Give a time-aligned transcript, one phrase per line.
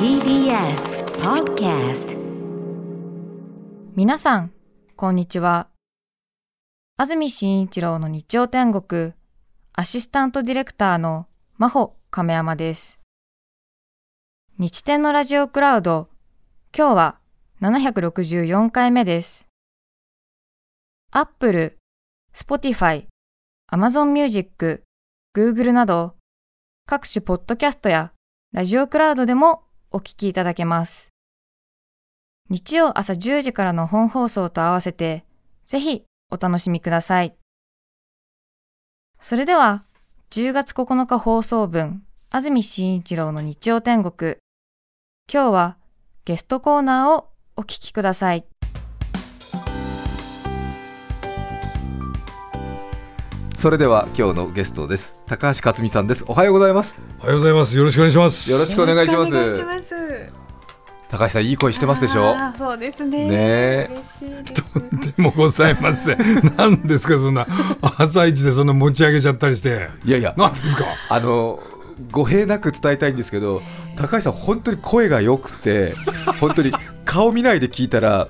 [0.00, 2.18] TBS Podcast
[3.94, 4.52] 皆さん、
[4.96, 5.68] こんにちは。
[6.96, 9.12] 安住紳一郎の日曜天国、
[9.72, 11.28] アシスタントディレクターの
[11.58, 12.98] 真帆亀山です。
[14.58, 16.08] 日天のラジオクラウド、
[16.76, 17.20] 今日は
[17.60, 19.46] 764回目です。
[21.12, 21.78] Apple、
[22.34, 23.06] Spotify、
[23.70, 24.82] Amazon Music、
[25.36, 26.16] Google など、
[26.86, 28.12] 各種ポッドキャストや
[28.52, 29.62] ラジオクラウドでも
[29.92, 31.12] お聞きいただけます。
[32.48, 35.24] 日曜朝10時からの本放送と合わせて、
[35.66, 36.02] ぜひ
[36.32, 37.32] お楽しみください。
[39.20, 39.84] それでは、
[40.32, 44.38] 10月9日放送分、安住紳一郎の日曜天国。
[45.32, 45.76] 今日は
[46.24, 48.49] ゲストコーナーをお聞きください。
[53.60, 57.76] それでは今日のゲストです高橋克美さんですおはようございますおはようございます。
[57.76, 58.50] よろしくお願いします。
[58.50, 60.32] よろしくお願いしますよろしくお願いします。
[61.10, 62.30] 高橋さんいい声してますでしょ？
[62.30, 63.26] あーそうですね。
[63.26, 64.02] ねえ嬉
[64.46, 66.18] しいでもございません。
[66.56, 67.46] 何ですか、そんな
[67.98, 69.90] 朝一でそんな持ち上げちゃったりして。
[70.06, 70.86] いやいや何ですか？
[71.10, 71.60] あの
[72.10, 73.60] 語弊なく伝えたいんですけど
[73.96, 75.94] 高橋さん本当に声が良くて
[76.40, 76.72] 本当に
[77.04, 78.28] 顔見ないで聞いたら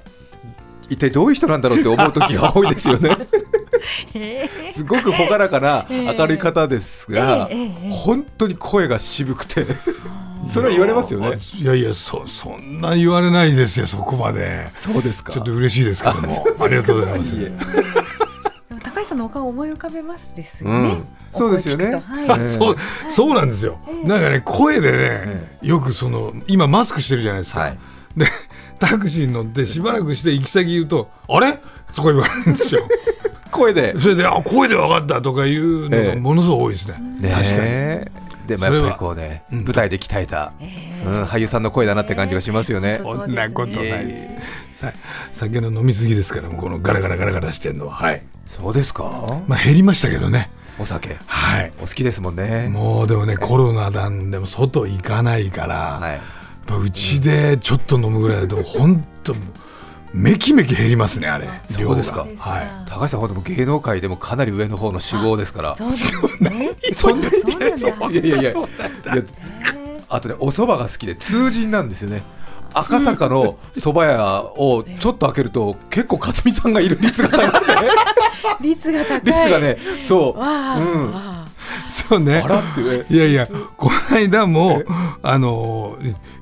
[0.89, 3.17] 一体どういう人なんだろうって思う時が多いですよね
[4.71, 7.49] すごく朗らかな明るい方ですが
[7.91, 9.67] 本当に声が渋くて。
[10.49, 11.37] それは言われますよね。
[11.59, 14.69] いやいや、そ、そんな言われないですよ、そこまで。
[14.75, 15.35] そうですか。
[15.35, 16.47] ちょっと嬉しいですけども。
[16.65, 17.37] ありがとうございます。
[18.83, 20.77] 高橋さんのお顔思い浮かべますですよね。
[20.77, 21.07] うん。
[21.31, 22.03] そうですよね。
[22.47, 22.77] そう、
[23.11, 23.79] そうなんですよ。
[24.05, 27.61] なんかね、声でねえ、よくその、今マスクしてるじゃないですか。
[27.61, 27.79] はい。
[28.17, 28.27] で、
[28.79, 31.61] タクシーに乗ってしばらくして行き先言うと、あれ？
[31.95, 32.81] とか言われるんですよ。
[33.51, 36.99] 声でそれで、あ、声で分かったとかいうのええがものすごく多いですね。
[37.21, 37.61] ね確かに。
[37.63, 38.11] え
[38.47, 40.53] でもやっぱりこうね、うん舞台で鍛えた、
[41.07, 42.99] うん、俳優さんの声だなって感じがしますよね。
[43.01, 44.39] そうそんなことないですいえ
[44.73, 44.75] い。
[44.75, 44.93] さ
[45.33, 47.95] 酒の飲みすぎですから、このガラガラガラガラしてるのは。
[47.95, 48.23] はい。
[48.47, 49.41] そうですか？
[49.47, 50.51] まあ減りましたけどね。
[50.81, 51.73] お酒はい。
[51.79, 52.69] お好きですもんね。
[52.69, 56.13] もうでもね、コロナなんでも外行かないから、はい。
[56.15, 56.21] やっ
[56.67, 59.35] ぱうちでちょっと飲むぐらいだと、本当
[60.13, 61.49] めきめき減りますね、あれ。
[61.71, 62.89] そうですかはい。
[62.89, 65.77] 高橋さん、本当もう芸能界でもかなり上の方の酒豪ですから。
[65.77, 65.89] そう
[66.45, 66.71] ね。
[66.93, 68.15] そんなに。
[68.15, 68.55] いやいやいや
[70.09, 72.23] あとね、お蕎麦が好きで通人なんですよね。
[72.75, 77.73] 赤坂の蕎麦屋をちょっと開けると結構克美さんがいる率が高くて
[78.63, 79.21] 率が高い。
[79.25, 80.41] 率がねそう。
[80.41, 81.15] うん
[81.89, 82.49] そうねあ。
[82.49, 84.83] らってねいやいや、この間も、
[85.23, 85.97] あの、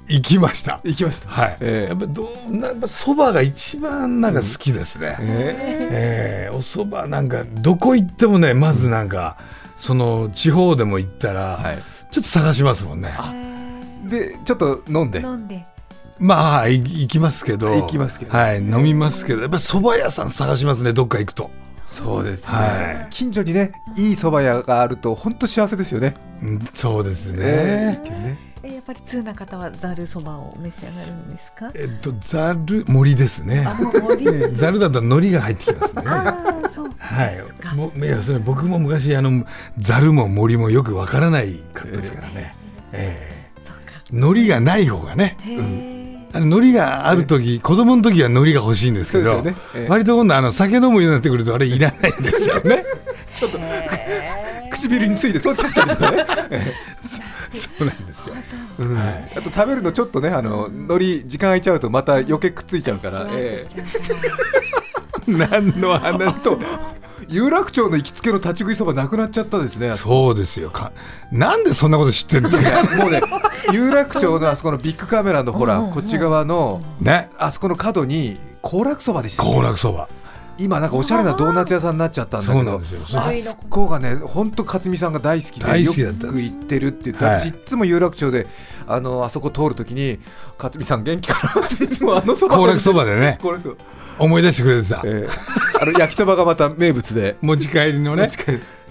[0.08, 0.80] 行きました。
[0.84, 1.56] 行きましたはい。
[1.60, 5.16] ええやっぱどうなやっぱそばが一番なんか好きですね。
[5.20, 9.36] えええお蕎麦なんかどこ行ってもねまずなんか、
[9.76, 11.78] その地方でも行ったら、はい
[12.10, 13.08] ちょっと探しますもんね。
[13.08, 15.66] ーでちょっと飲んで飲んで。
[16.18, 17.70] まあい行きますけど。
[17.80, 21.50] 行きますけどはい飲みますけどやっぱ蕎麦屋さん探しますねどっか行くと。
[21.86, 26.14] そうですね、はい近所にねいい蕎麦屋があると本当幸せですよね。
[26.42, 27.38] うんそうですね。
[27.42, 31.70] ええねえやっぱり通な方はざるそばを召し上がるんですか？
[31.74, 33.68] えっとざる森ですね。
[34.54, 36.02] ざるだと海苔が入ってきますね。
[36.98, 37.30] は。
[37.72, 39.44] い、もういやそれ僕も昔あの
[39.78, 42.52] ざるも森もよくわからないかったですからね、
[42.92, 43.80] えそうか。
[43.96, 45.98] え海苔がない方がね、へえ。
[46.32, 49.42] あの海苔がある時、子供の時は海苔が欲しいんですけど
[49.88, 52.84] 割と今度あの酒飲むようになってくるとあれいらないんですよね
[53.34, 53.58] ちょっと
[54.88, 56.26] 唇について取っちゃったりとかね。
[57.52, 58.34] そうなんですよ、
[58.78, 59.32] うんはい。
[59.36, 63.26] あと食べるのちょっとねあの海苔時間空いちゃうとまた余計くっついちゃうから。
[63.30, 66.58] えとしちゃうから何の話と
[67.28, 69.90] 有楽町の行きつけの立ち食いそばなくなっちゃったですね。
[69.90, 70.70] そうですよ。
[70.70, 70.92] か
[71.30, 72.82] なんでそんなこと知ってるんですか？
[72.96, 73.20] もうね
[73.72, 77.28] 有楽町のあそこのビッグカメラのほらこっち側のね。
[77.38, 79.52] あそこの角に行楽そばでしたね。
[79.54, 80.08] 行楽そば
[80.58, 82.80] 今なんかおしゃれなドーナツ屋さんになっちゃったんだけど
[83.18, 87.38] あそこがね本当克美さんが大好きで大よく行ってるって言って、はい。
[87.40, 88.46] 私いつも有楽町で
[88.86, 90.18] あのあそこ通るときに
[90.56, 93.38] 克美さん元気かなっていつもあのそば行楽そばでね。
[94.18, 95.30] 思い出してくれてた、えー
[95.80, 97.36] あの焼きそばがまた名物で。
[97.40, 98.28] 持ち帰りのね。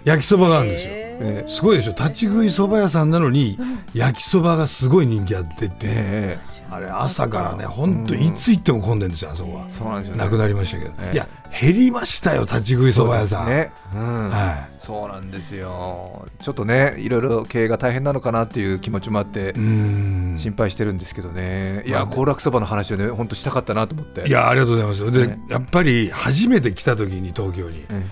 [0.05, 1.06] 焼きそばがあるんですよ、えー
[1.47, 1.91] すごいでしょ。
[1.91, 3.57] 立ち食いそば屋さんなのに
[3.93, 9.63] 焼きそばがすごい人気あってって、えあれ朝からね本当いつ行っても混んでるんですよあそこは。
[9.65, 10.23] ーそうなんですよね。
[10.23, 11.13] なくなりましたけど、ええ。
[11.13, 11.27] いや
[11.59, 14.29] 減りましたよ立ち食いそば屋さん、ね、うん。
[14.29, 16.25] はそうなんですよ。
[16.41, 21.83] ちょっとねいろいろ経営が大変なのかなっていう気持ちもあって心配してるんですけどね。
[21.85, 24.27] いまあや行楽そばの話をね本当したかったなと思って。
[24.27, 28.05] いやありがとうございますで、ねやっぱり初めて来た時に東京にえ。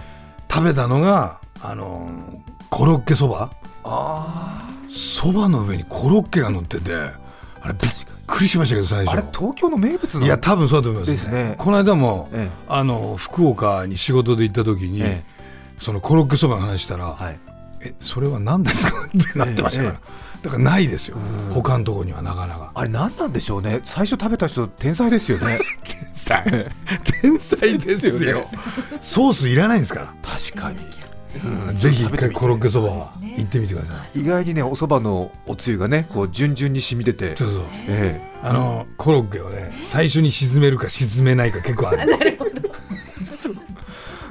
[0.49, 3.49] 食べたのがあのーコロッケそば？
[3.85, 6.93] あそばの上にコロッケが乗ってて
[7.61, 7.91] あれびっ
[8.27, 9.13] くりしましたけど最初。
[9.13, 11.55] あれ東京の名物のいや多分そうだと思いますですね。
[11.57, 12.57] この間も、ええ。
[12.67, 15.23] あの福岡に仕事で行った時に、え
[15.79, 17.39] そのコロッケそばの話したら、はい。
[17.81, 19.05] えそれは何ですか？
[19.07, 19.99] ってなってましたから、
[20.41, 21.17] だからないですよ。
[21.53, 22.71] 他のところにはなかなか。
[22.75, 23.79] あれ何なんでしょうね？
[23.85, 25.59] 最初食べた人天才ですよね。
[25.83, 26.43] 天才。
[27.21, 28.47] 天才ですよ ですよね。
[29.01, 30.13] ソースいらないんですから。
[30.21, 30.79] 確かに
[31.43, 31.75] うん。
[31.75, 34.19] ぜひ一回コロッケそばは行ってみてください。
[34.19, 37.35] 意外にねお蕎麦のおつゆがねこう順々に染み出て。
[37.35, 37.63] そうそう。
[37.87, 42.17] えあのコロッケをね最初に沈めるか沈めないか結構ある。
[42.23, 42.37] え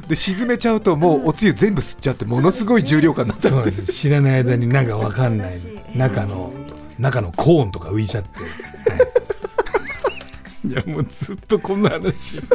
[0.09, 3.93] で沈めちゃうともうおつゆ全部吸っちゃってものすごい重量感になったんですよそうなんです。
[3.93, 5.53] 知らない間になんかわかんない。
[5.97, 6.53] 中の
[6.99, 8.29] 中のコーンとか浮いちゃって。
[8.41, 8.47] は
[10.65, 12.41] い、 いやもうずっとこんな話。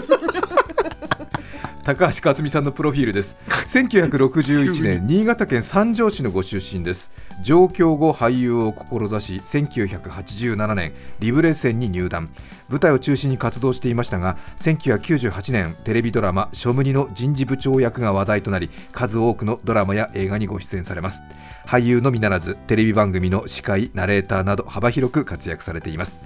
[1.90, 3.36] 高橋克実さんのプロフィールです。
[3.50, 7.12] 1961年新潟県三条市のご出身です。
[7.42, 12.30] 上京後俳優を志し1987年リブレ戦に入団。
[12.70, 21.24] 舞台を中心に活動していましたが1998年テレビドラマ「ショムニ」の人事部長役が話題となり数多くのドラマや映画にご出演されます。
[21.70, 26.20] 俳優のみならずテレビ番組の司会ナレーターなど幅広く活躍されています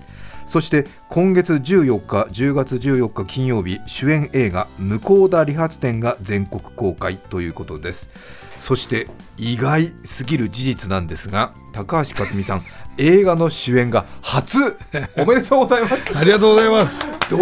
[0.45, 8.09] そして今月14日10月14日金曜日主演映画「向田理髪店」が全国公開ということです。
[8.57, 9.07] そして
[9.37, 12.61] 意外すぎる事実なんですが高橋克実さん
[12.97, 14.77] 映画の主演が初。
[15.17, 16.15] おめでとうございます。
[16.15, 17.07] ありがとうございます。
[17.29, 17.39] ど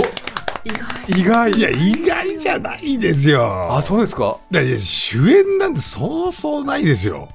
[1.08, 1.52] 意外。
[1.52, 3.76] いや意外じゃないですよ。
[3.76, 4.38] あそうですか？
[4.52, 7.28] いやいや主演なんてそうそうないですよ。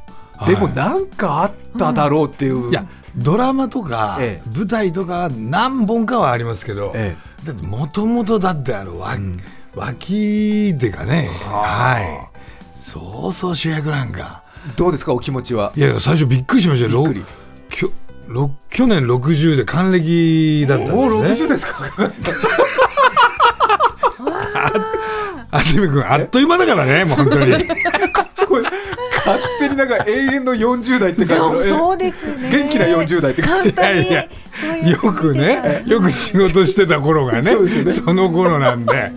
[0.46, 2.84] でもはいなんかあっただろうっていう、いや
[3.16, 4.48] ドラマとか、ええ。
[4.56, 6.92] 舞台とか何本かはありますけど、
[7.62, 9.16] もともとだってあの、わ
[9.74, 11.28] 脇っていうかね。
[11.44, 12.38] はい。
[12.78, 14.42] そうそう主役なんか。
[14.76, 15.72] どうですかお気持ちは？
[15.76, 17.04] いや最初びっくりしましたよ。
[17.12, 17.24] びっ
[17.70, 17.90] きょ
[18.28, 21.84] ろ去年60で還暦だったんもうですね、60ですか？
[26.12, 27.52] あっという間だからねもう本当に？
[29.26, 32.50] 勝手になんか永遠の40代って感じそうですね。
[32.50, 33.70] 元気な40代って感じ。
[33.70, 34.28] いやいや
[34.90, 37.92] よくねよく仕事してた頃がねね。
[37.92, 39.12] その頃なんで。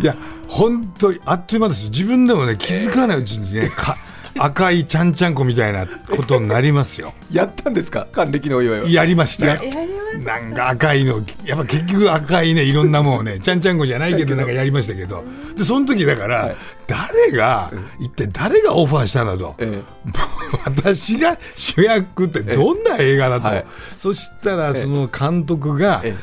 [0.00, 0.16] いや
[0.48, 1.90] 本当にあっという間ですよ。
[1.90, 3.96] 自分でもね気づかないうちにねか
[4.38, 7.12] 赤いちゃんちゃんこみたいなことになりますよ。
[7.32, 8.06] やったんですか？
[8.12, 8.88] 還暦のお祝いは。
[8.88, 9.60] やりましたよ
[10.24, 13.38] なんか赤いのやっぱ結局赤いねいろんなもんをね。
[13.42, 15.24] ちゃんちゃんこじゃないけどなんかやりましたけど。
[15.56, 16.56] でその時だから、はい。
[16.86, 17.70] 誰が
[18.00, 19.80] 一体誰がオファーしたんだと、え
[20.64, 23.64] 私が主役ってどんな映画だと、えはい。
[23.98, 26.16] そしたらその監督がえ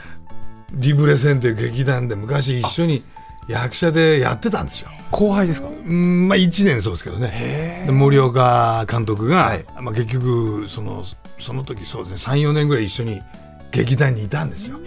[0.73, 3.03] リブレセンっていう劇団で昔一緒に
[3.47, 4.89] 役者でやってたんですよ。
[5.11, 5.69] 後輩ですか？
[5.69, 7.83] うんまあ1年そうですけどね。
[7.85, 9.65] で森岡監督が、はい。
[9.81, 11.05] まあ、結局その
[11.39, 13.21] その時そうですね34年ぐらい一緒に
[13.71, 14.79] 劇団にいたんですよ。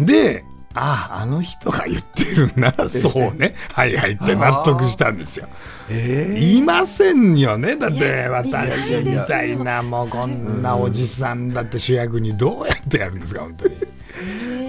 [0.00, 0.44] で
[0.76, 3.54] あああの人が言ってるんなら そうね。
[3.72, 5.46] はいはいって納得したんですよ。
[5.88, 6.36] え。
[6.38, 7.76] いませんよね。
[7.76, 13.76] だって私みたいなもうこんなおじさんだって主役にどうやってやるんですか本当に。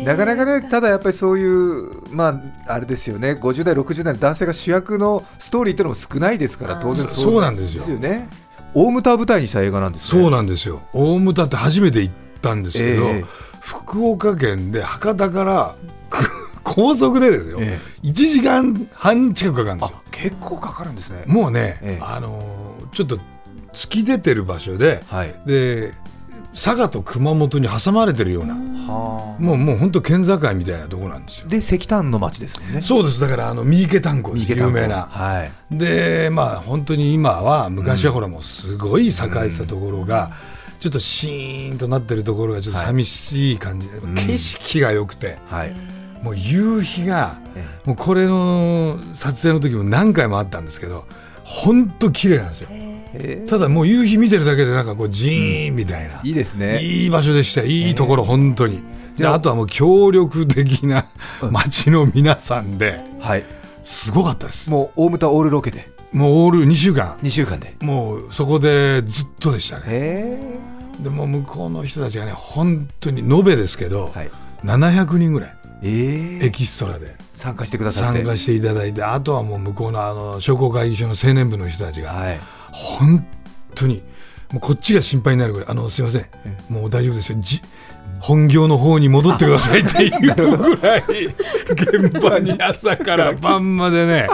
[0.05, 3.31] なかなかねただやっぱりそういうまああれですよね。
[3.31, 7.83] 50代60代の男性が主役のストーリーっていうのも少ないですから当然そうなんですよ。
[7.97, 8.27] ね。
[8.75, 10.21] 大牟田を舞台にした映画なんですね。
[10.21, 10.81] そうなんですよ。
[10.93, 12.13] 大牟田って初めて行っ
[12.45, 13.25] たんですけど、ええ。
[13.61, 15.75] 福岡県で博多から
[16.09, 16.29] く
[16.63, 21.23] 高速でですよ、え1時間半近くかかるんですあよ結構かかるんですね。
[21.27, 22.03] もうね、ええ。
[22.03, 23.19] あのーちょっと
[23.73, 25.35] 突き出てる場所ではい。
[25.45, 25.93] で
[26.53, 31.49] 佐賀と熊本に挟まれてるようなはもうもう本当県境みたいなとこなんですよ。
[31.49, 32.81] で石炭の町ですね。
[32.81, 33.19] そうです。
[33.19, 35.07] だからあの三池炭鉱有名な。
[35.11, 35.51] はい。
[35.77, 40.31] でまあ本当に今は昔はほらもうすごい栄えてたところが、
[40.85, 43.89] ちょっとシーンとなってるところがちょっと寂しい感じ。
[43.89, 45.39] で、ん景色が良くて。
[45.47, 45.73] はい。
[46.21, 51.05] もう夕日がえもうこれの撮影の時も何回もあったんですけど
[51.43, 52.67] 本当綺麗なんですよ。
[52.71, 56.83] えただもう夕日見てるだけでなんかこうジーンみたいな、いいですね。
[56.83, 58.83] いい場所でしたいいところ本当に、
[59.15, 59.39] じゃあ。
[59.39, 61.07] とはもう協力的な
[61.49, 63.43] 街の皆さんではい。
[63.81, 64.69] すごかったです。
[64.69, 65.89] もう大牟田オールロケで。
[66.13, 67.17] もうオール2週間。
[67.23, 67.75] 2週間で。
[67.81, 69.83] もうそこでずっとでしたね。
[69.87, 74.31] へでもう向こうの人たちがね本当に延べですけど、はい。
[74.63, 75.57] 700人ぐらい。
[75.83, 77.15] ええエキストラで。
[77.33, 78.19] 参加してくださって。
[78.19, 82.39] 参加していただいてあとはもう向こうのあの商工会議所の青年部の人たちがはい。
[82.71, 83.25] 本
[83.75, 84.01] 当に
[84.51, 86.21] もうこっちが心配になるぐらいあのすいません。
[86.21, 86.57] え。
[86.69, 87.37] もう大丈夫ですよ。
[87.41, 87.61] じ
[88.19, 91.03] 本業の方に戻ってくださいっていうぐらい
[91.71, 94.27] 現場に朝から晩までね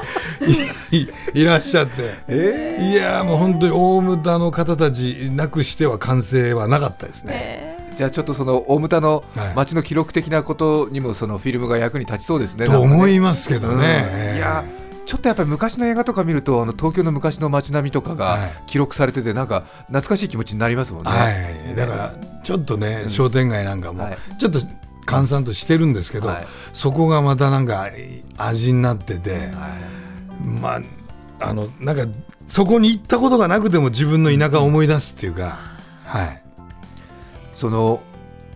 [1.33, 7.77] いらっしゃって、えいやーもう本当に大牟田の方たちなくしては完成はなかったですね。
[7.91, 12.65] ーじゃあちょっとその大牟田のはい街の記録的なことにもそのフィルムが役に立ちそうですね。
[12.65, 14.35] と思いますけどうんね。
[14.37, 14.63] いや
[15.11, 18.51] ちょっとやっぱり昔の映画とか見るとあの東京の昔の街並みとかはがい。
[18.65, 21.11] 記録されててなんか懐かしい気持ちになりますもんね。
[21.11, 21.29] は
[21.73, 22.13] い、だから
[22.45, 24.17] ちょっとね、商店街なんかもはい。
[24.39, 24.61] ちょっと
[25.05, 26.47] 閑散としてるんですけど、はい。
[26.73, 27.89] そこがまたなんか
[28.37, 29.49] 味になってて、はい。
[30.45, 30.81] まあ
[31.41, 32.05] あのなんか
[32.47, 35.59] そこに行ったことがなくても自分の田舎を思い出すっていうか、
[36.05, 36.41] はい、
[37.51, 38.01] その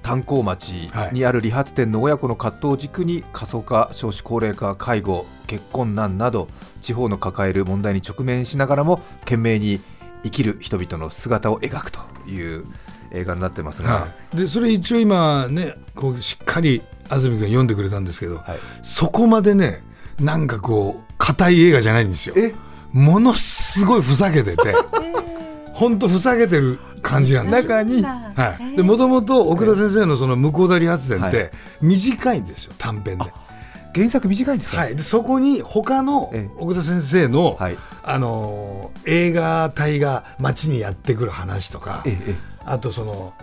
[0.05, 6.47] 炭鉱町にある理髪店の親子の葛藤を軸に過疎化、少子高齢化、介護、結婚難など
[6.79, 9.81] 地方の抱える問題に直面しながらも懸命に
[10.23, 12.65] 生きる人々の姿を描くという
[13.13, 18.59] 映画になってますが、はい、でそれ一応今ねこうしっかり安住君読んでくれたんですけど、はい。
[18.83, 19.81] そこまでね
[20.19, 22.35] なんかこう硬い映画じゃないんですよ。
[22.37, 22.53] え？
[22.93, 24.75] ものすごいふざけてて、
[25.73, 27.61] 本当ふざけてる感じなんですよ。
[27.63, 28.01] 中に。
[28.01, 33.25] はい、でもともと奥田先生のその向田理髪店っはて短いんですよ短編で,、
[33.93, 36.55] 原作短いんですか、はい、でそこに他のええ。
[36.57, 37.77] 奥田先生の、はい。
[38.03, 42.03] あのー映画隊が街にやってくる話とか
[42.65, 43.33] あとその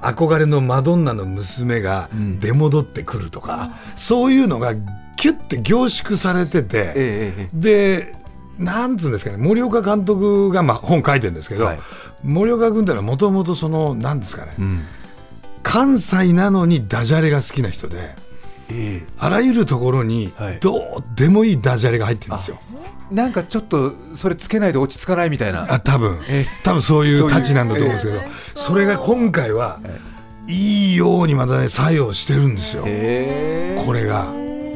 [0.00, 2.40] 憧れのマドンナの娘がうん。
[2.40, 4.74] 出戻ってくるとか、そういうのが
[5.16, 8.14] キュッて凝縮されてて、で
[8.58, 11.78] なんつうんですかね森岡監督がまあ本書いてるんですけど、はい。
[12.24, 14.84] 森岡君ってのはもともとそのなんですかね、うん。
[15.62, 18.16] 関西なのにダジャレが好きな人で
[18.70, 20.58] えあらゆるところにはい。
[20.60, 22.58] どうでもいいダジャレが入ってるんですよ。
[23.12, 25.72] えなんかちょっとそれつけないと落ち着かないみたいな。
[25.72, 26.20] あ多分。
[26.28, 28.20] え多分そういうたちなんだと思うんですけど
[28.56, 29.78] それが今回は
[30.48, 30.92] い。
[30.92, 32.82] いようにまたね作用してるんですよ。
[32.86, 33.82] へえ。
[33.86, 34.24] これが。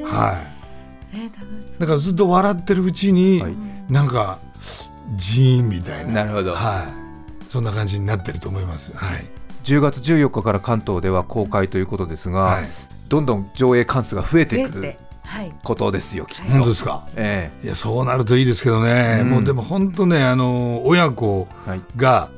[0.04, 0.52] はい。
[1.80, 4.38] だからずっと笑ってるうちにはいなんか
[5.16, 6.12] ジーンみたいな。
[6.12, 6.54] なるほど。
[6.54, 7.50] はい。
[7.50, 8.92] そんな感じになってると思います。
[8.96, 9.24] はい。
[9.64, 12.64] 10月14日から関東では公開ということですが、はい。
[13.08, 14.64] どんどん上映関数が増えてい。
[14.64, 14.94] く
[15.62, 16.42] ことですよ、きっと。
[16.50, 17.06] 本当ですか？
[17.16, 21.80] えいやそうなるといいですけどね、うんもうでも本当ねあの親子えはい。
[21.96, 22.30] が、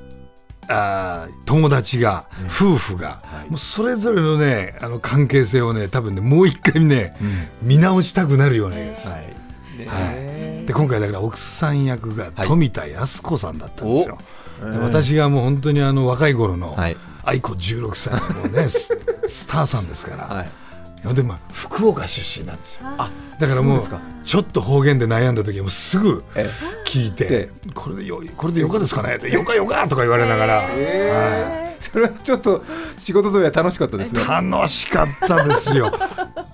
[0.68, 3.50] あー友達が、夫婦が、はい。
[3.50, 7.14] もうそれぞれのねあの関係性をね多分ねもう一回ね、
[7.62, 9.20] 見直したくなるような映画です、はい。
[9.20, 9.43] ね
[9.86, 10.04] はい。
[10.16, 14.18] えで今回だから奥さん役がはい富田靖子さんだったんですよ、
[14.62, 14.70] お。
[14.70, 16.96] で私がもう本当にあの若い頃のはい。
[17.26, 21.14] 愛子16歳のもうね ススターさんですから、はい。
[21.14, 22.82] でまあ福岡出身なんですよ。
[22.98, 23.82] あだからもう
[24.24, 26.48] ちょっと方言で悩んだ時はもうすぐえ
[26.86, 32.64] 聞いてで「これでよこれでよかですかね?」って「よかよか」とか言われながら、え それはちょっと
[32.96, 34.24] 仕事では楽しかったですね。
[34.24, 35.92] 楽しかったですよ。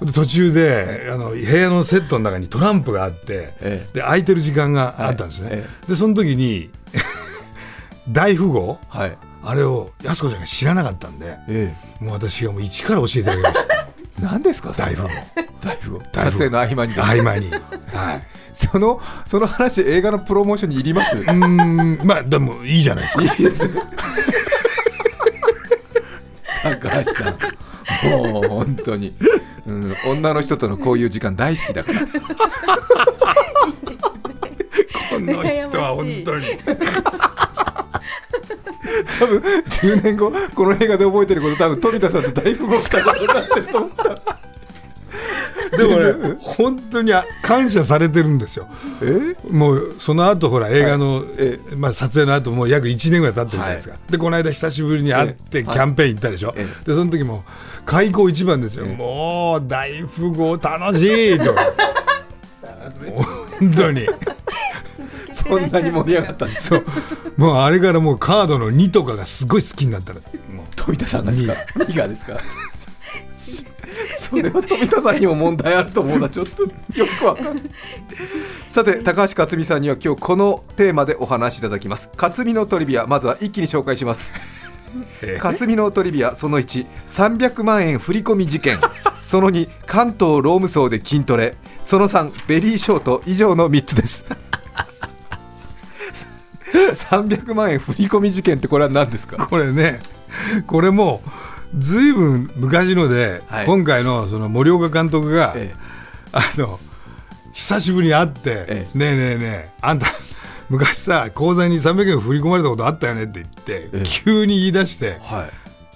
[0.02, 5.58] で 途中であの部屋のセットの中にトランプがあって、えで空いてる時間があったんですね、はい。
[5.60, 6.70] えでその時に
[8.08, 9.16] 大富豪はい。
[9.42, 13.74] あれを安子ちゃんが知らなかったんでえもう私がもう一から教えてあげました。
[13.74, 13.86] え、
[14.20, 15.14] 何ですか大富豪。
[15.62, 16.04] 大富豪。
[16.12, 16.30] 大富豪。
[16.30, 17.50] 撮影の合間に合間に。
[17.50, 18.26] はい。
[18.52, 21.16] そのその話映画のプロモーションにいります？
[21.16, 23.22] うーんまあでもいいじゃないですか。
[23.22, 23.82] いいですね。
[26.62, 27.38] 高橋さん、
[28.10, 29.14] もう本当に、
[29.66, 32.00] うん、女の人とのこういう時間大好きだから。
[35.10, 36.46] この人は本当に
[39.18, 43.99] 多分10年後この映画で覚えてること多分富田さんと大富豪したことになってると思った。
[45.88, 48.68] でもね本当に感謝されてるんですよ。
[49.02, 49.36] え？
[49.50, 55.64] もうその後ほら映画の、えまあ、撮影の後もう約1年ぐらい経ってるじゃないですか、でこの間久しぶりに会ってええ。
[55.64, 57.44] キャンペーン行ったでしょ、えでその時も
[57.86, 61.02] 開口一番ですよ、もう大富豪楽し
[61.34, 61.54] いと。
[63.60, 64.06] 本当に。
[65.32, 66.82] そんなに盛り上がったんですよ。
[67.36, 70.20] もうあれからもうカードの2とかがすごい好きになったら
[70.52, 72.38] もう富田さんがですか？2がですか？
[74.30, 76.28] それは富田さんにも問題あると思うな。
[76.28, 76.70] ちょっとよ
[77.18, 77.54] くわかんない。
[78.68, 82.08] さて高橋克実さんには今日このテーマでお話しいただきます。
[82.16, 84.24] 克実のトリビアまずは一気に紹介します。
[85.40, 88.78] 克実のトリビアその1300万円振り込み事件。
[89.22, 91.56] その2関東ローム層で筋トレ。
[91.82, 94.24] その3ベリーショート以上の3つです。
[96.72, 99.46] 300万円振り込み事件ってこれは何ですか？
[99.46, 100.00] これね
[100.66, 101.20] これも
[101.76, 103.66] ずいぶん昔ので、はい。
[103.66, 105.74] 今回のその森岡監督が、え
[106.32, 106.78] あの
[107.52, 110.06] 久しぶりに会って、えねえねえねえあんた
[110.68, 115.50] 昔さ口座に300円振り込まれたことあったよねって言って、え急に言い出してはい。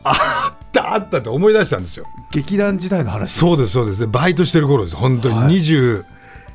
[0.04, 2.06] あっったあったって思い出したんですよ。
[2.32, 3.32] 劇団時代の話？
[3.32, 4.00] そうですそうです。
[4.00, 4.96] でバイトしてる頃です。
[4.96, 5.54] 本当にはい。
[5.60, 6.04] 20、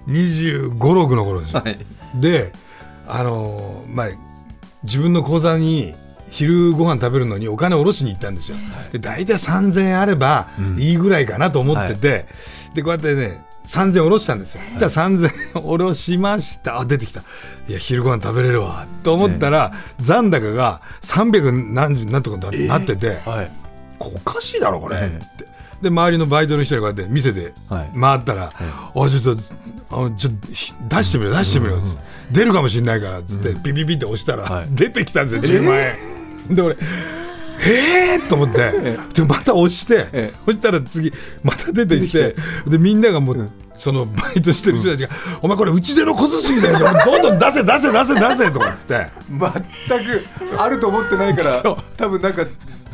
[0.07, 1.79] 25、6の頃ですよ、はい。
[2.15, 2.51] で
[3.07, 4.07] あのーまあ
[4.83, 5.93] 自分の口座に
[6.29, 8.57] 昼ご飯食べるのにお金を下ろしに行ったんですよ、
[8.91, 12.25] で大体3000円あればいいぐらいかなと思ってて、
[12.73, 15.23] でこうやってね3000円下ろしたんですよ、だから3000
[15.57, 16.79] 円下ろしました。
[16.79, 17.21] あ出てきた。
[17.67, 18.87] いや昼ご飯食べれるわ。
[19.03, 23.51] と思ったら、残高が300何十何とかななってて、はい。
[23.99, 25.45] こおかしいだろこれ、えって。
[25.81, 27.99] で周りのバイトの人にこうやって店ではい。
[27.99, 28.51] 回ったら
[28.93, 29.11] 「おい。
[29.11, 29.41] ちょっと
[29.91, 31.77] あちょっとひ出してみろ出してみろ」
[32.31, 34.67] 出るかもしれないから」っつってピピピって押したら、はい。
[34.71, 36.18] 出てきたんですよ10万円。
[36.49, 36.75] で俺
[37.61, 38.29] えー？
[38.29, 38.71] と思って、
[39.13, 40.33] でまた押して、ええ。
[40.45, 41.11] そしたら次
[41.43, 42.35] また出てきて。
[42.67, 45.09] でみんながもう、そのバイトしてる人たちが
[45.41, 46.79] 「お前これうちでの小包だよ。
[47.05, 49.07] どんどん出せ出せ出せ出せ」とかっつって。
[49.29, 51.61] 全くあると思ってないから
[51.97, 52.45] 多分なんか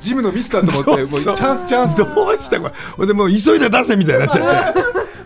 [0.01, 1.97] ジムのミスだと思ってチャンスチャンス。
[1.97, 2.59] どうした？
[2.59, 3.07] これ。
[3.07, 4.79] でもう急いで出せみたいになっちゃって。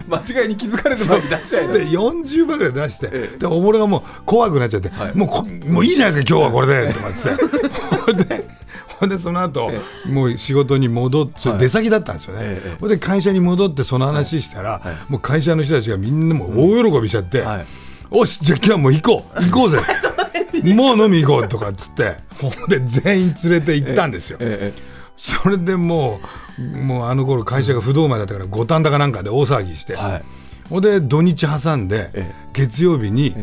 [0.10, 3.38] 間違いに気づかれる前に出しちゃえで40万ぐらい出して、ええ。
[3.38, 5.16] でおもろがもう怖くなっちゃって、はい。
[5.16, 8.24] もうこもういいじゃないですか今日はこれでとかって。
[8.24, 8.48] で
[9.00, 9.72] ほんでその後、
[10.08, 17.66] もう仕事に戻って出先だったんですよね、ええほんで会社に戻ってその話したら、もう会社の人たちがみんなもう大喜びしちゃって、はい。
[18.12, 19.80] おしじゃあ今日はもう行こう行こうぜ。
[20.76, 24.82] もう飲み行こうとかっつってほんで全員連れて行ったんですよ、ええ。
[25.16, 30.24] それでもうもうあの頃会社が不動前だったから五反田かなんかで大騒ぎして、はい。
[30.70, 33.34] ほんで土日挟んで、え月曜日に、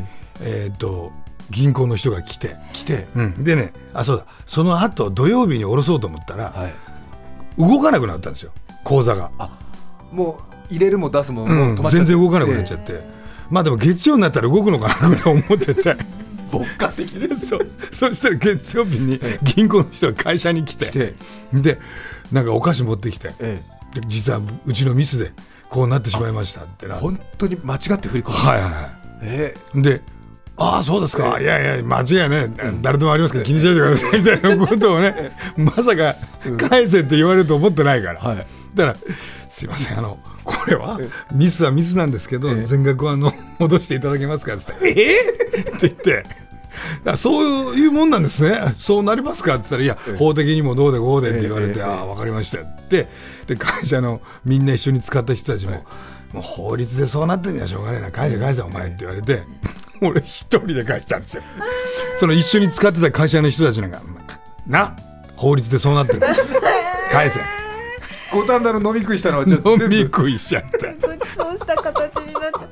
[0.40, 0.72] ええ。
[0.72, 1.12] ー、と
[1.50, 3.06] 銀行の人が来て、来て。
[3.14, 4.26] うん、でねあそうだ。
[4.46, 6.74] その後土曜日に下ろそうと思ったら、はい。
[7.58, 8.52] 動かなくなったんですよ。
[8.84, 9.30] 口座が、
[10.12, 11.74] もう入れるも出すもうもうん。
[11.76, 12.04] 止まっちゃって。
[12.04, 13.00] 全然動かなくなっちゃって、
[13.50, 15.96] まあでも月曜になったら動くのかなぐらい思ってて
[16.52, 21.14] 牧歌的でそうそしたら月曜日に銀行の人が会社に来て来て。
[21.52, 21.78] で
[22.32, 23.60] なんかお菓子持ってきてえ
[23.94, 25.32] で実はうちのミスで
[25.70, 29.06] こうなってしまいましたってなえ本当に間違って振り込むはいはいはい。
[29.22, 30.02] えで、
[30.56, 32.50] ああ、そうですか、いやいや、間違いね、
[32.82, 36.14] 誰でもありますから気にしないでくださいみたいなことをね、まさか
[36.68, 38.46] 返せって言われると思ってないから、はい。
[38.74, 38.96] だから、
[39.48, 40.98] すいません、あのこれは
[41.32, 46.45] ミスはミスなんですけど、全額はあの戻していただけますかって言って、えー、って言って。
[47.04, 49.54] だそういうもんなんですね、そうなりますか？
[49.56, 53.08] って言ったら、いや、法的にもどうでこうでって言われて、ええああ、分かりましたって、
[53.46, 55.84] で会社のみんな一緒に使った人たちも、
[56.32, 57.98] もう法律でそうなってんじゃしょうがな。
[57.98, 59.42] いな、返せ返せ、お前って言われて、
[60.02, 61.42] 俺、一人で返したんですよ。
[62.18, 64.00] その一緒に使ってた会社の人たちなんか、
[64.66, 64.96] な、
[65.36, 66.20] 法律でそうなってる、
[67.12, 67.40] 返せ、
[68.32, 70.96] 五反田の飲み食いしたのはちょっと飲み食いしちゃって。
[71.00, 72.66] ごちそうした形になっちゃった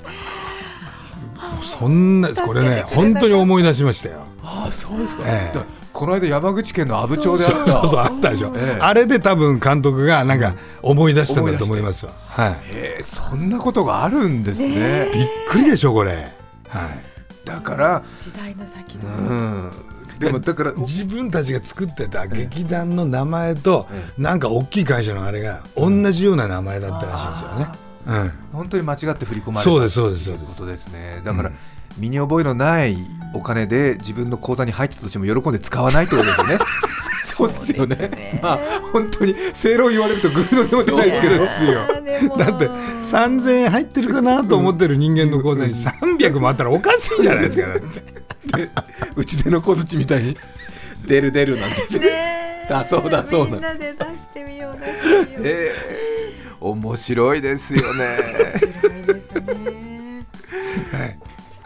[1.63, 4.21] そんなこれね本当に思い出しましたよ。
[4.43, 5.57] ああそうですか、ええ。
[5.57, 7.73] だこの間山口県の阿武町であった。
[7.73, 8.81] そうそうあったでしょ、ええ。
[8.81, 15.11] あれで多分監督がなんか思い出したんだと思いますわ、はい、へえそんなことがあるんですね。
[15.13, 16.33] びっくりでしょこれ、
[16.69, 19.73] はい、だから時代の先だうん。
[20.19, 27.84] でもだから自分たちが作ってた劇団の名前となんか大きい会社のあれが同じような名前だったらしいんですよね、うん、
[28.53, 30.45] 本当に間違って振り込まれたそうですそうですそうです。
[30.45, 31.23] ということですね。
[31.25, 31.53] だから、
[31.97, 32.97] 身に覚えのない
[33.35, 36.59] お金で自分の口座に入ってたとしても喜んで使わないってことですよね。
[37.25, 38.39] そうですよね。
[38.43, 38.59] まあ
[38.93, 47.67] 本当に正論言われるとグーのようでないですけどだって3000円入ってるかなと思ってる人間の口座に300もあったらおかしいじゃないですか。
[47.67, 48.71] だってで
[49.17, 50.37] うちでの小槌みたいに
[51.07, 51.99] 出る出るなんて。
[51.99, 52.35] ね
[52.71, 53.53] だそうだそうだ。
[53.53, 55.43] みんなで出してみよう出してみよう。
[55.45, 55.73] え
[56.41, 58.17] え面白いですよね。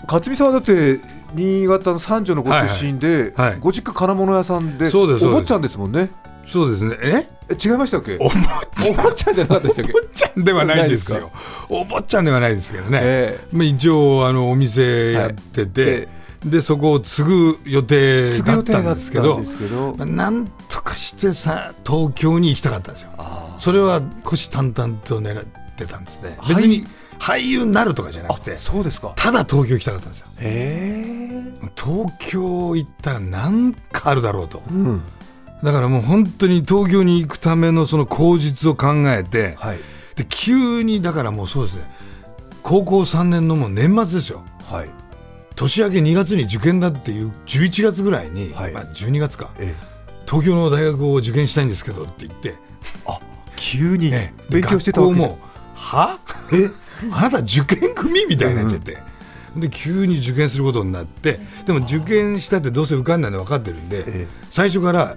[0.03, 1.01] 勝美さんはだって
[1.35, 6.11] 新潟の三条のご出身で、はいはいご実家金物屋さんでそうですお坊ちゃんですもんね。
[6.49, 6.97] そうですね。
[7.03, 7.29] え？
[7.51, 8.17] え違いましたっけ？
[8.19, 8.31] お坊
[8.73, 9.15] ちゃん。
[9.15, 9.93] ちゃんじゃなかったでしたっけ？
[9.93, 11.31] お坊ちゃんではないですよ。
[11.69, 16.09] お坊ちゃんではないですけどね、えまあ、一応あのお店やってて、はい。
[16.47, 19.43] でそこを継ぐ予定だったんんですけど。
[19.99, 23.11] なんとかしてさ東京に行きたかったんですよ。
[23.59, 25.45] それは虎視眈々と狙っ
[25.77, 26.39] てたんですね。
[26.49, 26.87] 別に
[27.19, 29.13] 俳優になるとかじゃなくてそうですか。
[29.17, 30.27] ただ東京行きたかったんですよ。
[31.77, 34.63] 東京行ったら何かあるだろうと。
[34.71, 35.03] うん。
[35.63, 39.79] だからもう本当に東京に行くためのその口実を考えて、はい。
[40.17, 41.83] で急にだからもうそうですね。
[42.63, 44.43] 高校3年のもう年末ですよ。
[44.71, 44.91] はい。
[45.57, 48.73] 年明け2月に受験だっていう11月ぐらいに、はい。
[48.73, 49.51] まあ、12月か。
[49.59, 49.75] え
[50.29, 52.55] 東京の大学を受験したいんですけどって言って、
[53.57, 54.13] 急に
[54.51, 55.39] 勉強してたわけ学校も
[55.75, 56.19] は？
[56.53, 56.71] え？
[57.13, 58.99] あなた受験組みたいになっちゃって、
[59.57, 64.27] で急に受験することになってでも受験したってどうせ受かんないの分かってるんで、ええ。
[64.51, 65.17] 最初から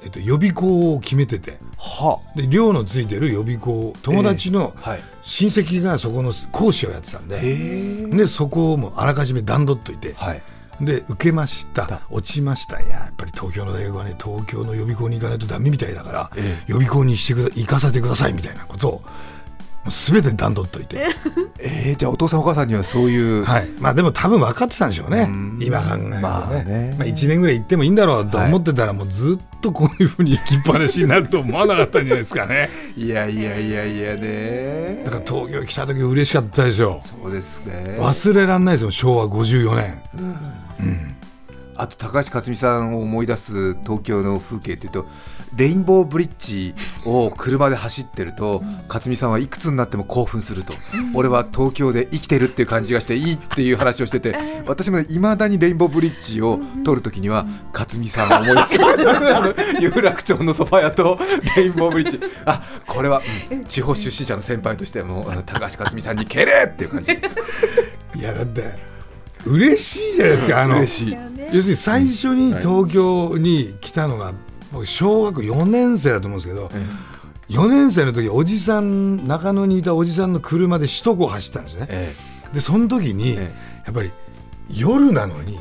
[0.00, 1.58] えっと、予備校を決めてて。
[1.76, 2.20] は？
[2.36, 5.00] で寮のついてる予備校友達のはい。
[5.22, 8.06] 親戚がそこの講師をやってたんで,、へえ。
[8.06, 10.42] でそこをもうあらかじめ段取っといて、はい
[10.80, 12.02] で受けました。
[12.10, 12.80] 落ちました。
[12.80, 19.02] いややっぱり東京の大学はね東京の予備校に行かないとダメみたいだから、え予備校にしてくだ行かせてくださいみたいなことをも
[19.88, 21.08] う全て段取っといて、
[21.60, 23.68] えー、じゃあお父さんお母さんにはそういう、はい。
[23.80, 25.28] まあ、でも多分分かってたんでしょうね。
[25.28, 25.58] うん。
[25.60, 26.94] 今考えるとね,、まあね。
[26.98, 32.70] まあ、1年ぐらい行ってもいいんだろうと思ってたら、もうずっとこういうふうに行きっぱなしになると思わなかったんじゃないですかね。
[32.96, 35.02] いやいやいやいやね。
[35.04, 37.96] だから東京来た時嬉しかったですよそうですね。
[37.98, 41.18] 忘れられないですよ昭和54年。
[41.78, 45.06] あと高橋克実さんを思い出す東京の風景っていうと
[45.56, 50.72] レインボーブリッジを車で走ってると克実さんはいくつになっても興奮すると。
[51.14, 61.18] 俺は東京で生きてるっていう感じがしていいっていう話をしてて私もいまだにレインボーブリッジを撮るときには克実さんを思い出すあの有楽町のソファ屋と
[61.56, 62.20] レインボーブリッジ。
[62.44, 67.12] あこれは、うん地方出身者の先輩としても高橋克実さんに蹴れっていう感じ。
[67.12, 68.74] いやだって
[69.44, 70.76] 嬉しいじゃないですかあの。
[70.76, 71.16] 嬉しい
[71.52, 74.32] 要するに最初に東京に来たのが
[74.72, 76.70] 僕小学4年生だと思うんですけど、
[77.48, 82.14] 4年生の時おじさん中野にいたおじさんの車で首都高を走ったんですね、え
[82.52, 83.52] でその時に、え
[83.86, 84.10] やっぱり
[84.70, 85.58] 夜なのに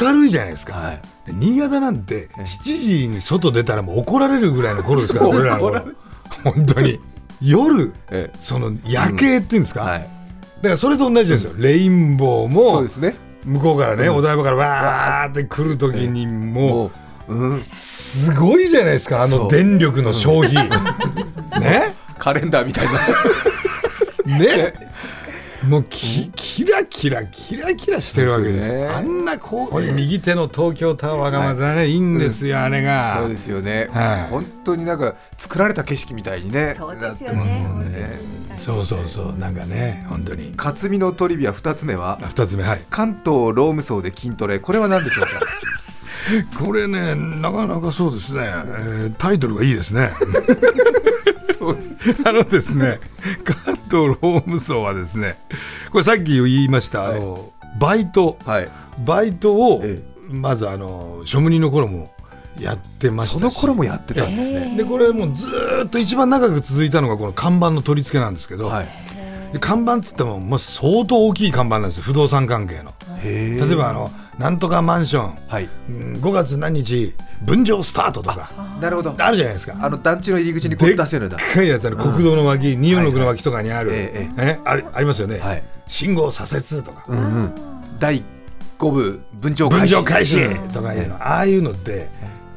[0.00, 1.00] 明るいじゃないですか、はい。
[1.26, 5.82] で新潟なんて7時に外出たらもう怒られるぐらいの頃ですから 俺らの頃
[6.44, 7.00] 本当に。
[7.40, 13.14] 夜えその夜景っていうんですか、はい、だからそれと同じですよ、レインボーそうもですね。
[13.44, 14.16] 向こうからね、うん。
[14.16, 16.90] お台場からわーって来る時にもうも
[17.28, 20.68] う、うん、すごいじゃないですかあの電力の消費、
[21.60, 21.94] ね？
[22.18, 22.92] カレンダーみたいな。
[24.38, 24.88] ね？
[25.66, 28.68] もうきキラキラキラキラしてるわけです。
[28.68, 28.86] よね。
[28.86, 33.18] あんなこう右手の東京タワーがまたね、い、いんですよ、あれが。
[33.22, 34.30] そうですよね、はい。
[34.30, 36.74] 本当になんか作られた景色みたいにね。
[36.78, 37.42] そうですよね。
[37.84, 38.20] ね。
[38.56, 39.38] そうそうそう。
[39.38, 40.52] なんかね本当に。
[40.56, 42.20] 克実のトリビア2つ目は？
[42.28, 42.80] 二つ目はい。
[42.88, 44.60] 関東ローム層で筋トレ。
[44.60, 45.40] これは何でしょうか？
[46.58, 50.10] これねなかなかそうですね、えータイトルがいいですね。
[51.58, 51.78] そう。
[52.24, 53.00] あのですね
[53.44, 55.38] 関東ローム層はですね
[55.90, 58.38] これさっき言いました、あのバイト。
[58.44, 58.68] はい。
[59.04, 62.10] バイトをえまずあの庶務人の頃も
[62.58, 63.40] やってましたし。
[63.40, 68.88] その頃もやってたんですね、でこれもうずーっと一番長く続いたのがこの看板の取り付けなんですけど、はい。
[69.52, 72.02] で看板っつっても、まあ、相当大きい看板なんですよ。
[72.02, 72.92] 不動産関係の。
[73.24, 75.36] 例えばあのなんとかマンション。
[75.48, 75.68] はい。
[75.88, 78.50] うん5月何日分譲スタートとか。
[78.80, 79.14] なるほど。
[79.18, 79.76] あるじゃないですか。
[79.80, 81.36] あの団地の入り口にこうでっ出せるんだ。
[81.36, 85.62] かいやつあの国道の脇、246の脇とかにある、はいはいえねありありますよね、はい。
[85.88, 87.54] 信号左折とか、うんうん。
[87.98, 88.22] 第
[88.78, 92.08] 5部分譲開分始譲開始うんとかいうの、ああいうのって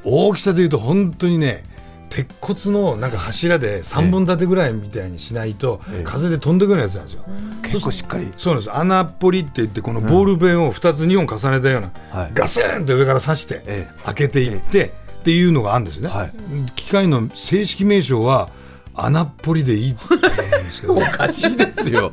[0.04, 1.64] 大きさでいうと本当にね
[2.12, 6.04] 鉄骨のなんか柱で3本立てぐらいみたいにしないと、ええ。
[6.04, 7.24] 風で飛んでくるやつなんですよ。
[7.64, 8.32] 結構しっかり。
[8.38, 8.76] そうなんです。
[8.76, 12.32] 穴っぽりって言ってこのボールペンを2つ2本重ねたような、はい。
[12.34, 16.32] ガスンと上から刺して、え開けていって、っていうのがあるんですね、はい。
[16.76, 18.50] 機械の正式名称は
[18.94, 22.12] 穴っぽりでいいって言うんですけど おかしいですよ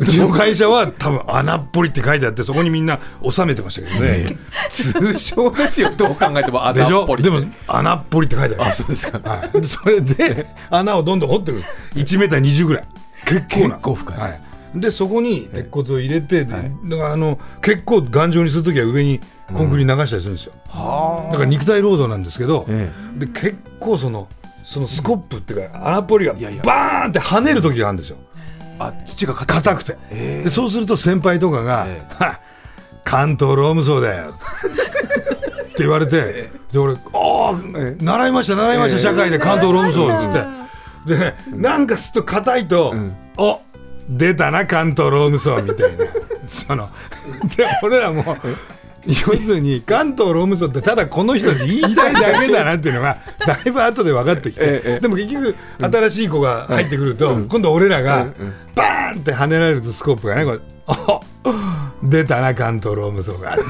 [0.00, 4.38] うちの会社は多分穴っぽりって書いてあってそこにみんな収めてましたけどね。
[4.70, 5.90] 通称ですよ。
[5.96, 8.64] どう考えても穴っぽりょでも穴っぽりって書いてある。
[8.64, 9.18] あそうですか。
[9.28, 11.62] はい、でそれで穴をどんどん掘ってくる。
[11.94, 12.84] 1メーター20ぐらい。
[13.26, 13.76] 結構な。
[13.76, 14.18] 結構深い。
[14.18, 14.40] はい、
[14.74, 16.72] でそこに鉄骨を入れて、はい。
[16.84, 19.20] だからあの結構頑丈にするときは上に
[19.54, 24.28] コンクリ流したりするんですよ、はだから肉体労働なんですけど、えで結構その
[24.62, 28.18] そのスコップっていうか穴っぽりがバーンって跳ねる時があるんですよ
[28.78, 32.40] あ土が硬硬くて、ええでそうすると先輩とかがええ「は
[33.04, 40.32] 関東ローム層だよ」って言われてで俺「ああええ習いました習いましたええ社会で関東ローム層」っつっ
[41.06, 43.60] てでねなんかすっと硬いとん「お
[44.08, 46.04] 出たな関東ローム層」みたいな。
[46.48, 46.88] その
[47.56, 48.36] で俺らも。
[49.08, 53.16] 要するに関東ローム層ってただこの人たち言いたいだけだなっていうのが
[53.46, 58.26] だいぶ後で分かってきて、ええでも結局新しい子が入ってくると、今度俺らが
[58.74, 61.20] バーンって跳ねられるとスコープがねこれお
[62.02, 63.56] 出たな関東ローム層が。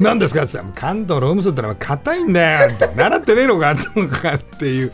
[0.00, 2.90] 何ですかって言ったら関東ローム層ってのは硬いんだよって。
[2.96, 4.92] 習ってねえのかとかっていう。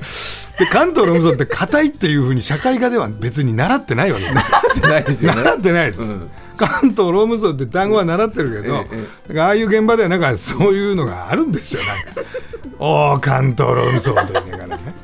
[0.59, 4.43] で関東ローム層って硬いっていうふうに社会科では別に習ってないわけですよ。
[4.77, 6.31] ってないです 習ってないです、うん
[6.67, 12.31] 関東ローム層って単語は習ってるけど、ああいう現場ではなんかそういうのがあるんですよなんか。
[12.79, 14.95] おお関東ローム層と言いながらね。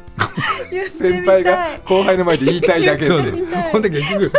[0.99, 3.45] 先輩が後輩の前で言いたいだけそうです。
[3.73, 4.33] ほんで結局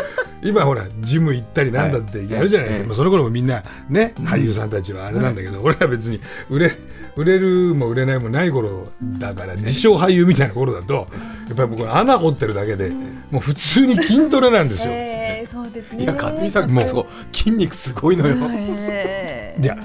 [0.44, 6.72] 今ほらジム行ったりなんだってやるじゃないですか、はいまあその頃もみんなね俳優さんたちはあれなんだけど、俺ら別に売れ
[7.16, 11.08] 売れるも売れないもない頃だから自称俳優みたいな頃だと
[11.48, 12.92] やっぱり僕穴掘ってるだけで
[13.32, 14.94] もう普通に筋トレなんですよ。
[15.48, 16.04] えー、そうですね。
[16.04, 18.36] いや勝美さんもうそう筋肉すごいのよ。
[18.52, 19.76] えーいや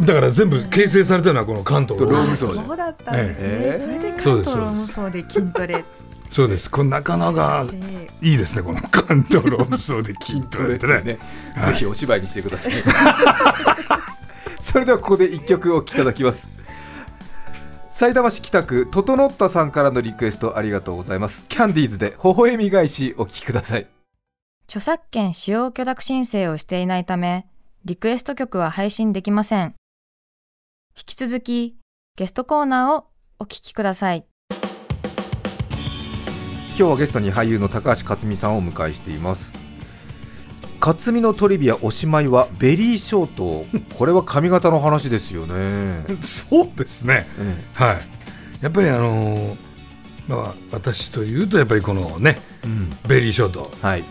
[0.00, 3.46] だから全部形成されたのはこの関東ローロームム層でそうだったんですね。
[3.46, 5.84] えーそれでそうです関東ローム層で筋トレ。
[6.30, 6.70] そうです。
[6.70, 7.64] これなかなか
[8.20, 8.34] い。
[8.34, 11.02] いですねこの関東ローム層で筋トレってね。
[11.04, 11.18] ね、
[11.66, 12.72] ぜひお芝居にしてください。
[14.60, 16.50] それではここで一曲お聴きいただきます。
[17.90, 21.44] 埼玉市北区整ったさんからのリクエストありがとうございます。
[21.48, 23.86] キャンディーズで微笑み返しお聴きください
[24.68, 27.46] 著作権使用許諾申請をしていないため、
[27.84, 29.74] リクエスト曲は配信できません。
[30.96, 31.76] 引き続き、
[32.16, 33.06] ゲストコーナーを
[33.38, 34.24] お聞きください。
[36.74, 39.58] 今日はゲストに俳優の高橋克実さんをお迎えしています。
[40.80, 43.66] 克実のトリビアおしまいはベリーショート。
[43.96, 47.26] これは髪型の話ですよね、そうですね。
[47.38, 48.00] えはい。
[48.62, 49.56] やっぱりあのー
[50.28, 53.70] まあ私というとやっぱりこのねえうん、ベリーショート。
[53.82, 54.00] はい。
[54.00, 54.04] や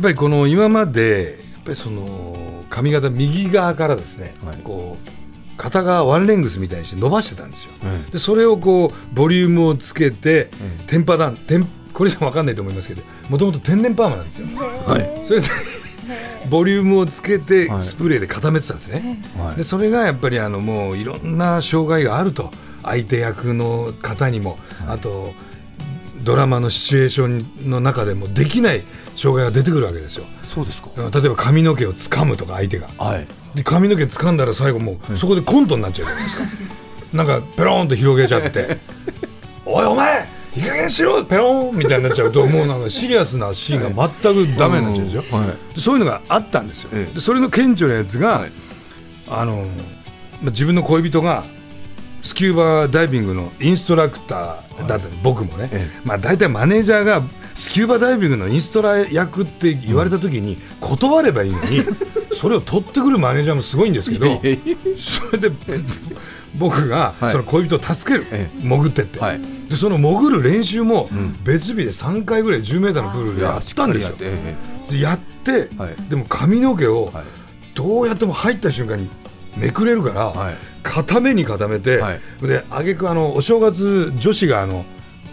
[0.00, 4.56] っぱりこの今までやっぱりその髪型右側からですね、はい。
[4.58, 7.72] こう片側ワンレングスみたいにして伸ばしてたんですよ。
[7.84, 14.46] えでそれをこうボリュームをつけてえテンパダンテンこれじゃ分かんないと思いますけどもともと天然パーマなんですよ。
[14.86, 15.20] はい。
[15.24, 15.46] それで
[16.48, 17.80] ボリュームをつけてはい。
[17.80, 19.56] スプレーで固めてたんですね、はい。
[19.56, 22.50] でそれがやっぱりあのもういろんな障害があると
[22.82, 25.32] 相手役の方にも、あと
[26.24, 27.26] ドラマのシチュエーショ
[27.66, 28.82] ンの中でもできない
[29.16, 30.24] 障害が出てくるわけですよ。
[30.42, 30.88] そうですか。
[30.96, 32.88] 例えば髪の毛を掴むとか相手が。
[32.98, 33.26] はい。
[33.54, 36.74] で髪の毛掴んだら最後もうそこでコントになっちゃうじゃないですか。
[37.12, 38.78] なんかペローンと広げちゃって
[39.66, 41.22] 「おいお前いい加減にしろ!
[41.24, 45.74] ペローン!」みたいになっちゃうともうなんかシリアスなシーンが全くダメになっちゃうんですよ、はい。
[45.74, 47.14] でそういうのがあったんですよ、ええ。
[47.14, 48.52] でそれの顕著なやつが、はい。
[49.28, 49.56] あの
[50.42, 51.44] まあ自分の恋人が
[52.22, 55.90] スキューバダイビングのインストラクターだった、僕もね、え。
[56.04, 57.20] まあ、大体マネージャーが
[57.54, 61.84] スキューバダイビングのインストラ役って言われた時に断ればいいのに、
[62.34, 64.26] それを取ってくるマネージャーもすごいんですけど
[64.96, 65.50] それで
[66.54, 67.32] 僕がはい。
[67.32, 69.40] その恋人を助ける、え潜ってって、はい。
[69.68, 71.36] でその潜る練習もん。
[71.44, 74.16] 別日で3回ぐらい10メーターのプールでやったんですよ。
[74.16, 76.10] でやって、はい。
[76.10, 77.12] でも髪の毛を
[77.74, 79.08] どうやっても入った瞬間に
[79.56, 80.56] めくれるから、はい。
[80.82, 82.20] 固めに固めて、はい。
[82.42, 84.84] で挙句あのお正月女子があの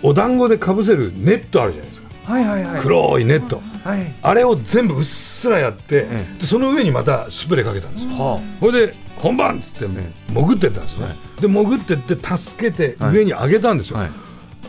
[0.02, 2.82] お団子でかぶせるネットあるじゃないですか、はいはいはい。
[2.82, 4.14] 黒いネット、はい。
[4.22, 6.40] あれを全部うっすらやって、ええ。
[6.40, 8.12] でその上にまたスプレーかけたんですよ。
[8.12, 11.08] はそれで本番っつってえ潜ってったんですね、
[11.42, 14.12] で潜ってって助けて上に上げたんですよ、あはい。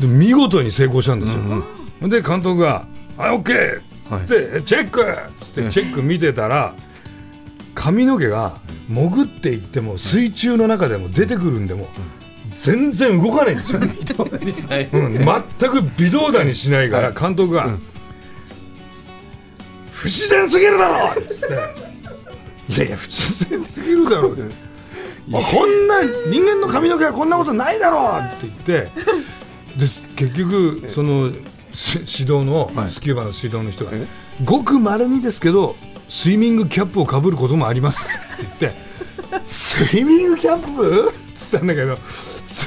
[0.01, 1.65] で見事に成功したんですよ、うん
[2.03, 2.87] うんで監督が
[3.19, 4.27] 「はい OK!」はい。
[4.27, 5.05] でチェック!」っ
[5.43, 6.73] つってチェック見てたら
[7.75, 8.57] 髪の毛が
[8.89, 11.89] 潜っていっても水中の中でも出てくるんでも
[12.55, 15.13] 全然動かないんですよ、にしないうん、
[15.59, 17.83] 全く微動だにしないから監督がうん
[19.93, 21.15] 「不自然すぎるだろ!」っ
[22.69, 24.35] て「いやいや不自然すぎるだろ」
[25.33, 28.19] あこんな人間の髪の毛はこんなことないだろ！
[28.19, 28.91] うって言って
[29.77, 29.87] で
[30.17, 31.31] 結局その
[31.73, 32.91] し指導の、はい。
[32.91, 34.07] スキューバの指導の人がえ
[34.45, 35.77] ごくまれにですけど
[36.09, 41.11] スイミングキャップをかぶることもありますって言って スイミングキャップ？
[41.11, 41.97] っつったんだけど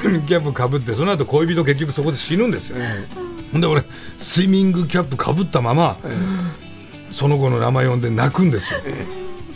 [0.00, 2.76] スイミングキャップかぶってその後恋人結局そこで死ぬんですよ、
[3.52, 3.84] ほんで俺
[4.18, 5.96] スイミングキャップかぶったまま、
[7.12, 8.80] その子の名前呼んで泣くんですよ、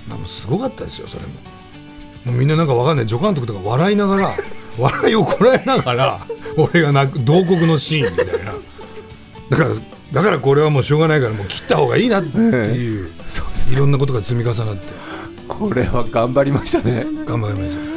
[0.08, 1.30] なんかすごかったですよそれも。
[2.24, 3.08] もうみんななんかわかんない。
[3.08, 4.30] 助監督とか笑いながら
[4.78, 6.20] 笑いをこらえながら
[6.56, 8.54] 俺が泣く同国のシーンみたいな。
[9.50, 9.70] だから
[10.12, 13.10] だからこれはもうしょうがないからもう切った方がいいなっていう、
[13.70, 14.92] いろんなことが積み重なって。
[15.46, 17.06] これは頑張りましたね。
[17.26, 17.82] 頑張りました。
[17.82, 17.87] 不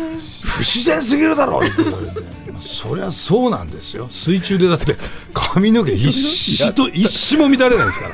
[0.62, 4.08] 自然すぎるだろって言われてそりゃそうなんですよ。
[4.10, 4.96] 水中でだって
[5.34, 8.10] 髪の毛一糸と 一糸も乱れないですか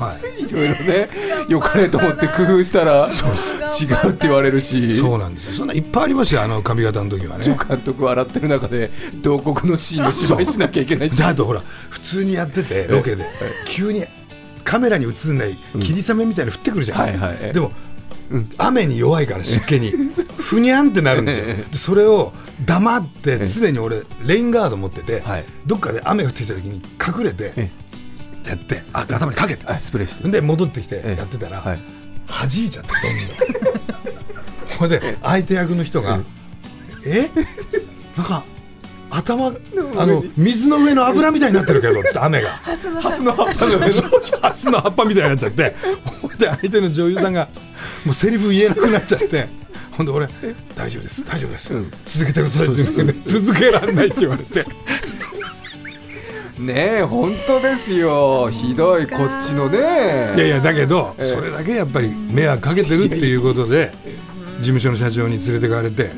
[0.00, 1.08] ら、はい、いろいろね
[1.48, 4.96] よかれと思って工夫したら違うって言われるし。
[4.96, 5.52] そうなんですよ。
[5.54, 7.44] そんないっぱいありましたよあの髪型の時はね。
[7.44, 8.90] 助監督笑ってる中で
[9.22, 11.16] 同国のシーンの芝居しなきゃいけないし。
[11.16, 13.24] であとほら普通にやっててロケで
[13.66, 14.04] 急に
[14.64, 17.36] カメラに映んない霧雨みたいに降ってくるじゃないですか、はい
[18.30, 19.92] はいでも、雨に弱いから湿気に。
[20.38, 21.44] ふにゃんってなるんですよ。
[21.74, 22.32] それを
[22.64, 25.44] 黙って常に俺レインガード持ってて、はい。
[25.66, 27.70] どっかで雨降ってきた時に隠れてえ
[28.46, 29.66] やってあ頭にかけて。
[29.66, 30.28] はいスプレーして。
[30.28, 31.18] で戻ってきてええ。
[31.18, 31.78] やってたら、はい。
[32.28, 33.16] 弾いちゃってどん
[33.66, 34.78] どん。
[34.78, 36.20] ほんで相手役の人が
[37.04, 37.30] 「え
[38.16, 38.44] なんか
[39.10, 42.50] 頭あの水の上の油みたいになってるけどって雨が。
[42.62, 45.74] ハスの葉っぱみたいになっちゃって。
[46.20, 47.48] ほんで相手の女優さんが
[48.04, 49.48] もうセリフ言えなくなっちゃって。
[49.92, 50.28] ほんで俺
[50.76, 51.90] 「大丈夫です大丈夫です、うん。
[52.04, 53.14] 続けてください」って言うのね。
[53.24, 54.64] 続けられないって言われて。
[56.58, 58.48] ねえ本当ですよ。
[58.50, 59.78] ひどいこっちのね。
[60.36, 61.24] いやいやだけど、ええ。
[61.26, 63.92] それだけやっぱり迷惑かけてるっていうことで
[64.58, 66.12] 事務所の社長に連れてかれて。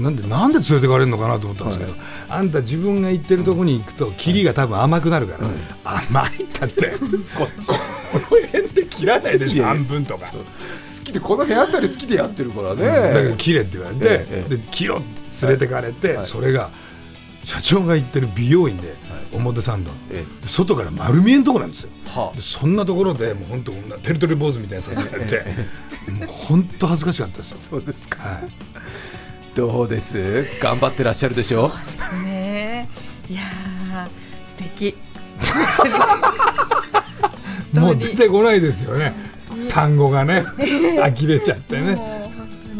[0.00, 1.92] なんでなんで連れてかれるのかなと思ったんですけど、
[2.28, 5.48] あんた自分が行ってるとこに行くと霧が多分甘くなるから、
[5.84, 6.92] 甘いったって。
[7.36, 7.68] こっち。
[7.68, 10.26] この辺で切らないでしょ半分とか。
[10.26, 16.26] 好きでこのヘアスタイル好きでやってるからね、だけど切れって言われて、えええで切ろって連れてかれて、はい。
[16.26, 16.70] それが
[17.44, 18.96] 社長が行ってる美容院で、
[19.32, 19.90] 表参道。
[20.10, 21.90] えで外から丸見えんとこなんですよ。
[22.06, 25.44] はでそんなところでもう本当テリトリー坊主みたいにさせられて
[26.10, 28.22] もう本当恥ずかしかったですよ、そうですか。
[28.22, 28.48] はい、
[29.60, 30.44] どうです？
[30.58, 31.70] 頑張ってらっしゃるでしょ？
[32.24, 32.88] ね。
[33.28, 34.94] いやー素敵。
[37.78, 39.12] もう出てこないですよね。
[39.68, 40.44] 単語がね。
[40.56, 42.30] 呆れちゃってね。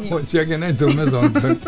[0.08, 1.58] 申し訳ないと思います本当に。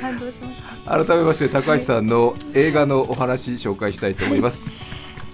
[0.00, 1.04] 感動しました。
[1.04, 4.62] 改めまして高橋さんの映画のお話紹介したいと思います。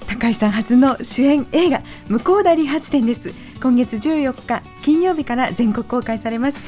[0.08, 3.32] 高橋さん初の主演映画向田理髪店です。
[3.62, 6.58] 今月14日金曜日から全国公開されます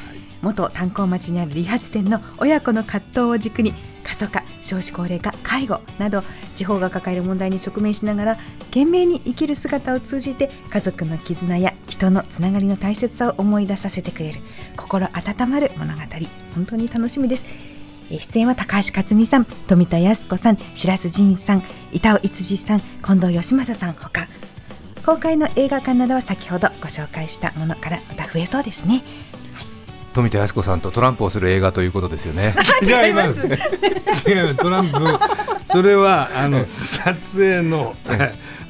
[0.42, 6.24] 元炭鉱町にある理髪店の親子の葛藤を軸に過疎化少子高齢化介護など
[6.56, 7.22] 地方が抱える。
[7.22, 8.36] 問題に直面しながら
[8.70, 14.22] 懸命に生きる姿を通じて家族の絆や人のつながりの大切さを思い出させてく。
[14.22, 14.40] れる
[14.76, 16.00] 心温まる物語
[16.54, 17.44] 本当に楽しみです
[18.10, 24.28] 出演は高橋克実さん富田靖子さん白洲迅さん板尾逸司さん近藤義正さんほか
[25.04, 29.02] 公開の映画館などは先ほどご紹介したものからまた増えそうですね
[30.14, 33.46] 富田靖子さんとトランプをする映画ということですよね 違います。
[33.46, 34.54] 違います。
[34.60, 34.98] トランプ。
[35.70, 37.94] それはあの撮影の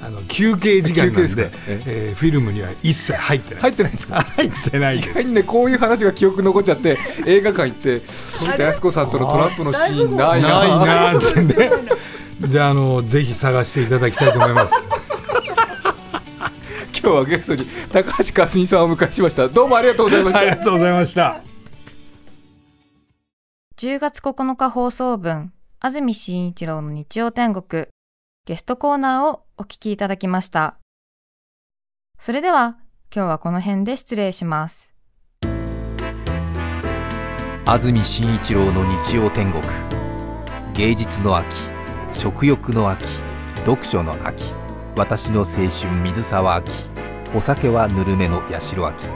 [0.05, 3.63] あの休憩時間なんでええーフィルムには一切入ってない。
[3.63, 4.27] 入ってないんですか？
[4.37, 5.35] 入ってないで意外にす。
[5.35, 8.03] ねこういう話が記憶残っちゃって映画館行って
[8.39, 11.71] 富田靖子さんとのトランプのシーンないなないなーってね。
[12.49, 14.89] じゃああのぜひ探していただきたいと思います。
[17.03, 21.43] 今日はゲストに高橋克実さんをお迎えしましたどうもありがとうございました、ありがとうございました。
[23.77, 27.87] 10月9日放送分、安住紳一郎の日曜天国、
[28.47, 30.79] ゲストコーナーをお聞きいただきました。
[32.21, 32.79] それでは、
[33.13, 34.95] 今日はこの辺で失礼します。
[37.65, 39.65] 安住紳一郎の日曜天国
[40.75, 41.49] 芸術の秋
[42.13, 43.05] 食欲の秋
[43.65, 44.62] 読書の秋
[44.95, 46.71] 私の青春水沢秋
[47.35, 49.07] お酒はぬるめの八代秋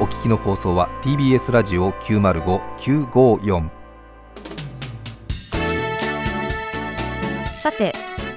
[0.00, 3.68] お聞きの放送は TBS ラジオ905954
[7.58, 7.92] さて、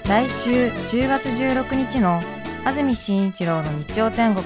[0.05, 2.21] 来週10月16日の
[2.65, 4.45] 安住紳一郎の日曜天国、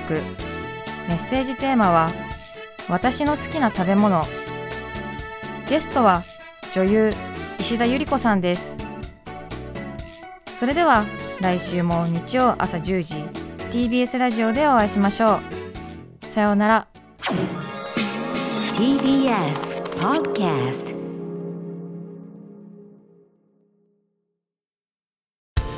[1.09, 2.11] メッセージテーマは、
[2.87, 4.23] 私の好きな食べ物。
[5.67, 6.21] ゲストは
[6.75, 7.11] 女優
[7.57, 8.77] 石田ゆり子さんです。
[10.55, 11.05] それでは
[11.39, 13.15] 来週も日曜朝10時
[13.69, 15.39] TBS ラジオでお会いしましょ
[16.21, 16.25] う。
[16.25, 16.87] さようなら。
[18.77, 20.95] TBS Podcast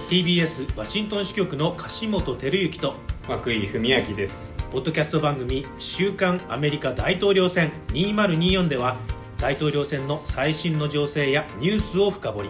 [0.10, 2.96] TBS ワシントン支局の樫本照之と
[3.28, 8.98] 涌井文明ですポッドキャスト番組「週刊アメリカ大統領選2024」では
[9.38, 12.50] 大統領選の最新の情勢やニュースを深掘り